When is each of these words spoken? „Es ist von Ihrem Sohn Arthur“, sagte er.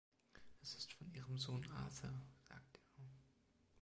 „Es 0.63 0.73
ist 0.73 0.93
von 0.93 1.13
Ihrem 1.13 1.37
Sohn 1.37 1.63
Arthur“, 1.73 2.11
sagte 2.49 2.79
er. 2.97 3.05